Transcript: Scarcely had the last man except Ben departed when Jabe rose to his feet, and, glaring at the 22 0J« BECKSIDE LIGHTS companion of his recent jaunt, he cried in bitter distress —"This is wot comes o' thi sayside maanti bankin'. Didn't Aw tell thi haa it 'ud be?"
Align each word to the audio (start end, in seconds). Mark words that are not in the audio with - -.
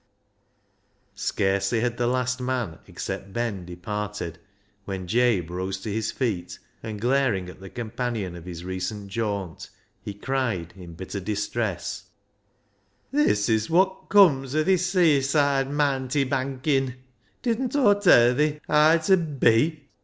Scarcely 1.13 1.81
had 1.81 1.97
the 1.97 2.07
last 2.07 2.41
man 2.41 2.79
except 2.87 3.33
Ben 3.33 3.65
departed 3.65 4.39
when 4.85 5.05
Jabe 5.05 5.45
rose 5.45 5.79
to 5.81 5.93
his 5.93 6.11
feet, 6.11 6.57
and, 6.81 6.99
glaring 6.99 7.47
at 7.49 7.59
the 7.59 7.69
22 7.69 7.69
0J« 7.69 7.69
BECKSIDE 7.69 7.83
LIGHTS 7.83 7.93
companion 7.93 8.35
of 8.35 8.45
his 8.45 8.63
recent 8.65 9.07
jaunt, 9.09 9.69
he 10.01 10.13
cried 10.15 10.73
in 10.75 10.95
bitter 10.95 11.19
distress 11.19 12.05
—"This 13.11 13.47
is 13.47 13.69
wot 13.69 14.09
comes 14.09 14.55
o' 14.55 14.63
thi 14.63 14.77
sayside 14.77 15.67
maanti 15.69 16.27
bankin'. 16.27 16.95
Didn't 17.43 17.75
Aw 17.75 17.93
tell 17.93 18.33
thi 18.35 18.59
haa 18.67 18.93
it 18.93 19.07
'ud 19.07 19.39
be?" 19.39 19.87